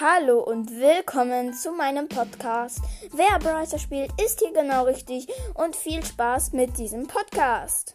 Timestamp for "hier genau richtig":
4.40-5.28